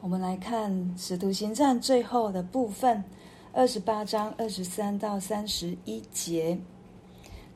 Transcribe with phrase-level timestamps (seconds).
[0.00, 3.02] 我们来看《使徒行传》最后的部分，
[3.52, 6.56] 二十八章二十三到三十一节。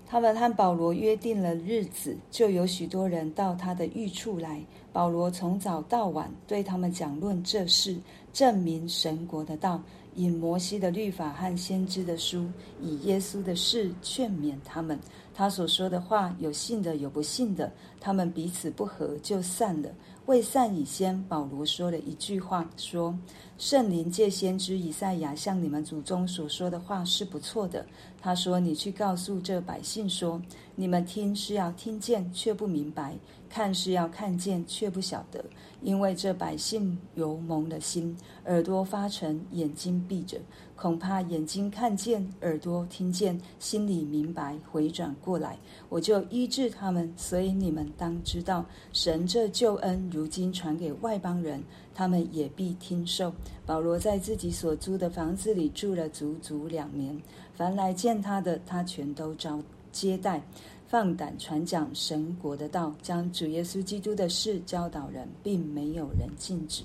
[0.09, 4.61] 他们和保罗约定了日子，就有许多人到他的寓处来。
[4.93, 7.97] 保罗从早到晚对他们讲论这事，
[8.33, 9.81] 证明神国的道，
[10.17, 12.45] 引摩西的律法和先知的书，
[12.83, 14.99] 以耶稣的事劝勉他们。
[15.33, 17.73] 他所说的话，有信的，有不信的。
[18.01, 19.89] 他们彼此不和，就散了。
[20.27, 23.19] 为善以先，保罗说了一句话，说
[23.63, 27.87] ：“圣灵借先知以赛亚向你们祖宗所说的话是不错的。”
[28.21, 30.43] 他说：“你去告诉这百姓说，
[30.75, 33.15] 你们听是要听见，却不明白。”
[33.49, 35.45] 看是要看见，却不晓得，
[35.83, 38.17] 因为这百姓有蒙了心，
[38.47, 40.39] 耳朵发沉，眼睛闭着，
[40.75, 45.59] 恐怕眼睛看见，耳朵听见，心里明白，回转过来，
[45.91, 47.13] 我就医治他们。
[47.15, 51.63] 所以你们当知道，神这救恩如今传给外邦人，
[51.95, 53.31] 他们也必听受。
[53.65, 57.17] 保罗在自己所租的房子里住了足足两年，
[57.55, 60.43] 凡来见他的，他全都招接待。
[60.87, 66.83] 放胆传讲神国的道，将主耶稣基督的事教导人，并没有人禁止。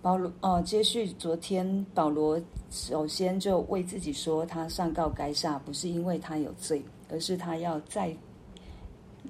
[0.00, 2.40] 保罗哦，接续昨天，保罗
[2.70, 8.16] 首先就为自己说，他上告该撒，不是因为他有罪，而是他要在，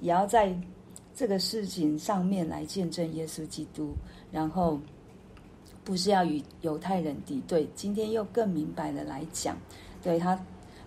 [0.01, 0.55] 也要在
[1.15, 3.91] 这个事情上面来见证耶稣基督，
[4.31, 4.79] 然后
[5.87, 7.65] 不是要与犹太人敌对。
[7.73, 9.55] 今天又更明白的来讲，
[10.03, 10.37] 对他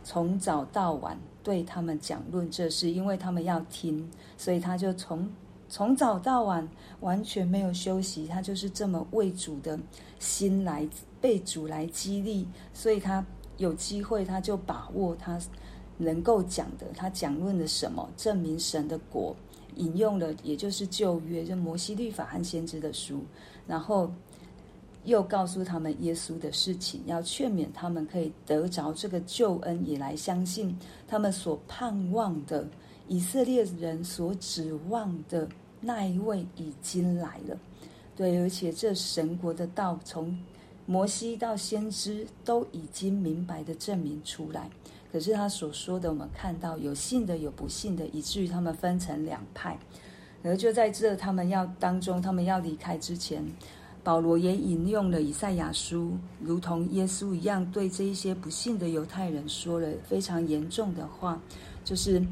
[0.04, 1.18] 从早到晚。
[1.42, 4.06] 对他们讲论这事，因为他们要听，
[4.36, 5.26] 所以他就从
[5.70, 6.68] 从早到晚
[7.00, 8.26] 完全没有休息。
[8.26, 9.80] 他就是这么为主的
[10.18, 10.86] 心来
[11.18, 13.24] 被主来激励，所以他
[13.56, 15.40] 有机会他就把握他
[15.96, 16.86] 能够讲的。
[16.94, 18.06] 他讲论了什么？
[18.18, 19.34] 证明神的国，
[19.76, 23.24] 引用了也就是旧约，就摩西律法和先知的书，
[23.66, 24.12] 然后。
[25.04, 30.76] 又告诉他们耶稣的事情，要劝勉他们可以得着这个救恩，也来相信
[31.08, 32.66] 他们所盼望的
[33.08, 35.48] 以色列人所指望的
[35.80, 37.56] 那一位已经来了。
[38.14, 40.38] 对，而且这神国的道，从
[40.84, 44.68] 摩西到先知都已经明白的证明出来。
[45.10, 49.78] 可是他所说的，我们看到有信的，有不信的，以至于他们分成两派。
[50.42, 53.42] 而就在这他们要当中，他们要离开之前。
[54.02, 61.38] 保罗也引用了以赛亚书，如同耶稣一样，对这一些不信的犹太人说了非常严重的话，
[61.84, 62.22] 就是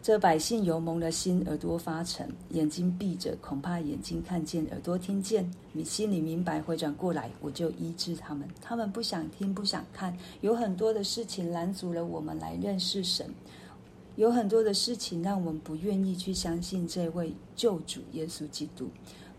[0.00, 8.48] 这百姓油蒙了心，耳朵发沉，眼睛闭着，恐怕眼睛看见，耳朵听见，你心里明白，回转过来，我就医治他们。
[8.62, 13.28] 他们不想听，不想看，有很多的事情拦阻了我们来认识神，
[14.14, 18.88] 有很多的事情让我们不愿意去相信这位救主耶稣基督。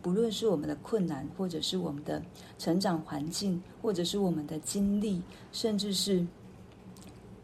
[0.01, 2.21] 不论是我们的困难，或者是我们的
[2.57, 6.25] 成长环境，或者是我们的经历，甚至是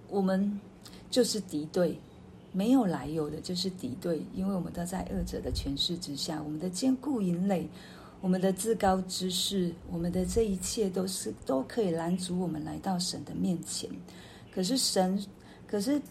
[0.10, 0.60] 我们
[1.10, 1.98] 就是敌对，
[2.52, 7.68] 没有来由的，就是敌对，因为我们都在恶者的权势之下，我们的坚固营垒，
[8.22, 13.90] 我们的至高之事，我们的这一切都是都可以拦阻我们来到神的面前。
[14.52, 15.24] 可是神，
[15.68, 16.02] 可是。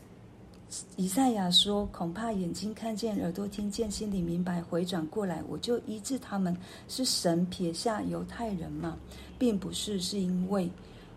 [0.97, 6.57] 以赛亚说：“恐怕眼睛看见，耳朵听见，心里明白，回转过来，我就医治他们。
[6.89, 8.99] 是神撇下犹太人吗？
[9.39, 10.69] 并不是，是因为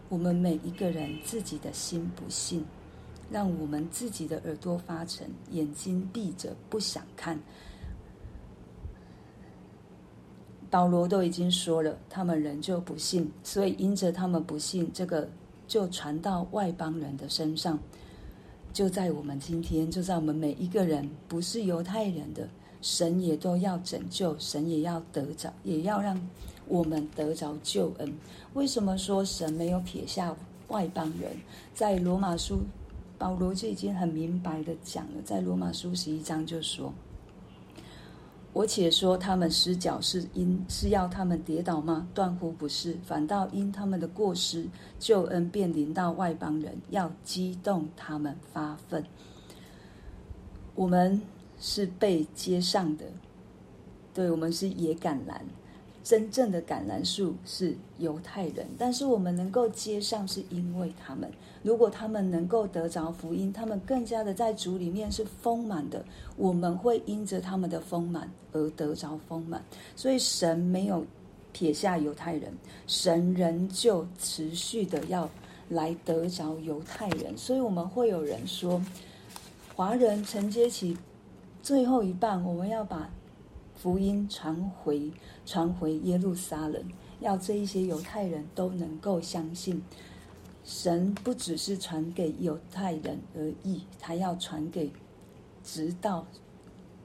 [0.08, 2.64] 我们每一个人自己的心不信，
[3.32, 7.38] 让我们自己的耳朵发沉，眼睛闭着，不想看。
[10.70, 15.28] 保罗都已经说了，他们仍旧不信，所以因着他们不信，这个
[15.68, 17.78] 就传到外邦人的身上。”
[18.72, 22.48] 就在我们今天，就在我们每一个人不是犹太人的，
[22.82, 26.20] 神也都要拯救，神也要得着，也要让
[26.68, 28.14] 我们得着救恩。
[28.54, 30.36] 为什么说神没有撇下
[30.70, 31.32] 外邦人？
[31.74, 32.60] 在罗马书，
[33.18, 36.94] 保罗就已经很明白的讲了，在罗马书十一章就说。
[38.52, 42.08] 我且说他们失脚是因是要他们跌倒吗？
[42.14, 44.68] 断乎不是，反倒因他们的过失，
[44.98, 49.04] 救恩便临到外邦人，要激动他们发愤。
[50.76, 51.22] 我们
[51.60, 53.06] 是被接上的，
[54.14, 55.42] 对，我们是野橄榄。
[56.04, 61.30] 真正的橄榄树是犹太人，但是我们能够接上，是因为他们。
[61.62, 66.04] 如果他们能够得着福音，他们更加的在主里面是丰满的。
[66.38, 69.64] 我们会因着他们的丰满而得着丰满。
[69.96, 71.06] 所以神没有
[71.52, 72.52] 撇下犹太人，
[72.88, 75.30] 神仍旧持续的要
[75.68, 77.38] 来得着犹太人。
[77.38, 78.82] 所以我们会有人说，
[79.76, 80.98] 华人承接起
[81.62, 83.10] 最后一棒，我们要把。
[83.82, 85.10] 福音传回
[85.46, 86.84] 传回耶路撒冷，
[87.22, 89.82] 要这一些犹太人都能够相信，
[90.66, 94.92] 神不只是传给犹太人而已，他要传给
[95.64, 96.28] 直到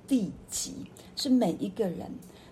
[0.09, 0.75] 地极，
[1.15, 2.11] 是每一个人。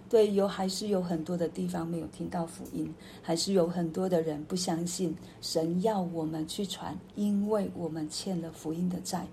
[0.08, 9.26] 对，有还是有很多的地方没有听到福音，还是有很多的人不相信神要我们去传，因为我们欠了福音的债，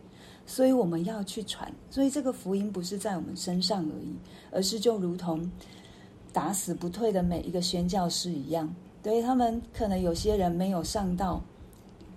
[0.50, 1.72] 所以我们要去传。
[1.92, 4.16] 所以这个福音不是在我们身上而已，
[4.50, 5.50] 而是就如同
[6.34, 8.74] 打死不退的每一个宣教士一样。
[9.04, 11.40] 对，他们可能有些人没有上到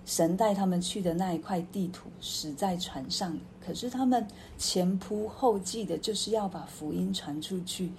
[0.03, 4.25] 神带他们去的那一块地图，死在船上，可是他们
[4.57, 7.91] 前仆后继的，就是要把福音传出去。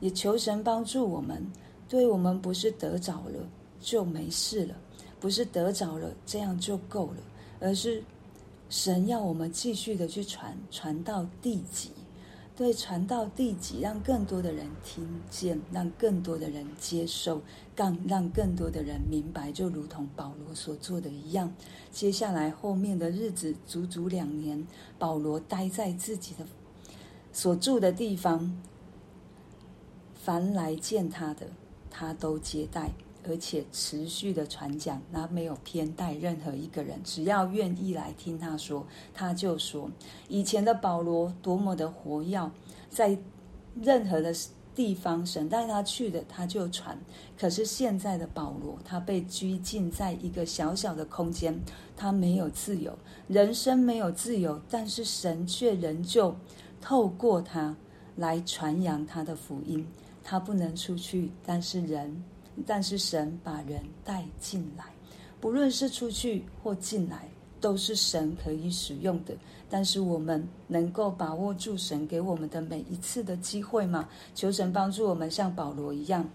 [0.00, 1.46] 也求神帮助我们，
[1.86, 3.46] 对我们不是得着了
[3.80, 4.74] 就没事了，
[5.20, 7.18] 不是得着了这样就够了，
[7.60, 8.02] 而是
[8.72, 11.90] 神要我们继续的去传，传到地极，
[12.56, 17.42] 对，传到地极，让更多的人听见，让更多的人接受，
[17.76, 21.52] 让让更多的人明白，就如同保罗所做的一样。
[21.90, 24.66] 接下来后面的日子，足足两年，
[24.98, 26.46] 保罗待在自己的
[27.30, 28.58] 所住的地方。
[30.14, 31.46] 凡来见他的，
[31.90, 32.90] 他都接待，
[33.28, 39.90] 而且持续的传讲，他没有偏待任何一个人，只要愿意来听他说，他就说。
[40.28, 42.50] 以前的保罗多么的活跃，
[42.88, 43.16] 在
[43.80, 44.34] 任何的
[44.74, 46.98] 地方，神带他去的，他就传。
[47.38, 51.58] 可是现在的保罗，他被拘禁在一个小小的空间，
[51.96, 52.96] 他没有自由，
[53.28, 56.34] 人生没有自由，但是神却仍旧
[56.80, 57.76] 透过他
[58.16, 59.86] 来传扬他的福音。
[60.24, 62.22] 他不能出去，但是人，
[62.66, 64.84] 但是神把人带进来，
[65.40, 67.28] 不论是出去或进来，
[67.60, 69.34] 都是神可以使用的。
[69.70, 74.08] 但是我们能够把握住神给我们的每一次的机会吗？
[74.34, 76.28] 求神帮助我们，像保罗一样，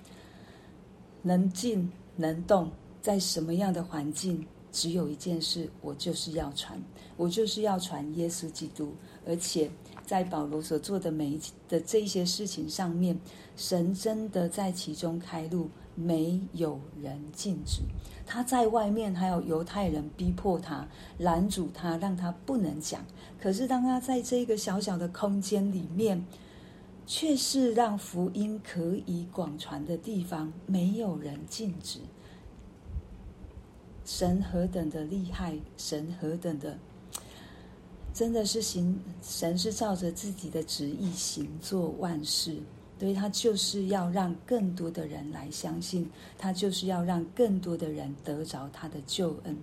[1.21, 2.71] 能静能动，
[3.01, 6.81] 在什么样的环境，只有一件事，我就是要传，
[7.15, 8.93] 我就是要传耶稣基督，
[9.25, 9.69] 而且。
[10.07, 13.19] 在保罗所做的每一的这些事情上面，
[13.57, 17.81] 神真的在其中开路，没有人禁止。
[18.25, 20.87] 他在外面还有犹太人逼迫他、
[21.17, 23.05] 拦阻他，让他不能讲。
[23.39, 26.25] 可是当他在这个小小的空间里面，
[27.05, 31.99] 却是让福音可以广传的地方，没有人禁止。
[34.05, 36.79] 神何等的厉害，神何等的。
[38.17, 42.57] 真的是行，神是照着自己的旨意行做万事，
[42.97, 49.55] 所以他就是要让更多的人来相信，他就是要让更多的人得着他的救恩。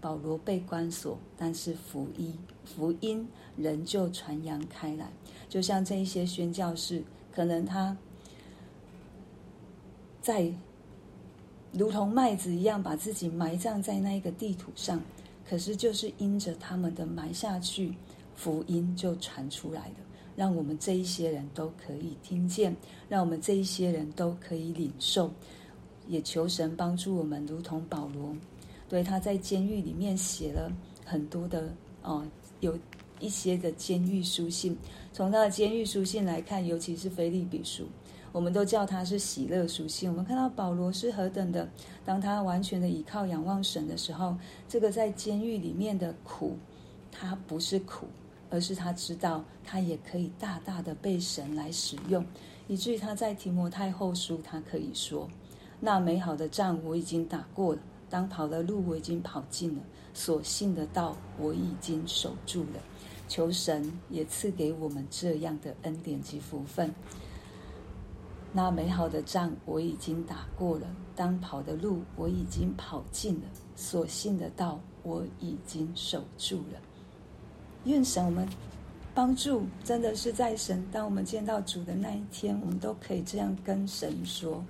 [0.00, 2.32] 保罗被关锁，但是福音
[2.64, 3.28] 福音
[3.58, 5.12] 仍旧传扬开来，
[5.50, 7.94] 就像这一些宣教士，可能他
[10.22, 10.50] 在
[11.72, 14.98] 如同麦子一样，把自己埋葬在那一个地土上。
[15.48, 17.94] 可是，就是因着他们的埋下去，
[18.34, 19.94] 福音就传出来了，
[20.36, 22.76] 让我们这一些人都可以听见，
[23.08, 25.30] 让我们这一些人都可以领受。
[26.06, 28.34] 也求神帮助我们，如同保罗，
[28.88, 30.72] 对他在监狱里面写了
[31.04, 31.70] 很多的
[32.02, 32.26] 哦，
[32.60, 32.78] 有
[33.20, 34.76] 一些的监狱书信。
[35.12, 37.84] 从他的监狱书信来看，尤其是腓立比书。
[38.32, 40.10] 我们都叫他是喜乐属性。
[40.10, 41.68] 我们看到保罗是何等的，
[42.04, 44.36] 当他完全的倚靠仰望神的时候，
[44.68, 46.56] 这个在监狱里面的苦，
[47.10, 48.06] 他不是苦，
[48.50, 52.24] 而是他知道他也可以大大的被神来使用，
[52.66, 55.28] 以至于他在提摩太后书，他可以说
[55.80, 62.80] ：“那美好的仗我已经打过了，当跑的路我已经跑尽了，所信的道我已经守住了。”
[63.28, 66.90] 求神也赐给我们这样的恩典及福分。
[68.58, 73.42] 那美好的仗我已经打过了，当跑的路我已经跑尽了，
[73.76, 76.80] 所信的道我已经守住了。
[77.84, 78.48] 愿神我们
[79.14, 80.84] 帮助，真的是在神。
[80.90, 84.60] 当我们见到主的那一天，我们都可以这样跟神说：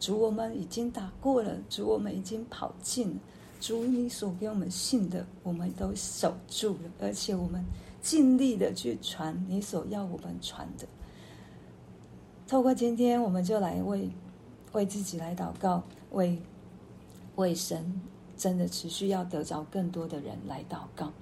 [0.00, 3.16] 主，我们已经打过了，主，我们已经跑尽了，
[3.60, 7.62] 主，你所给我们信的，我们都守住了，而且我们
[8.00, 10.88] 尽力的去传你所要我们传的。
[12.48, 14.08] 透过今天，我们就来为
[14.72, 16.40] 为自己来祷告，为
[17.36, 18.00] 为神
[18.38, 21.12] 真的持续要得着更多的人来祷告。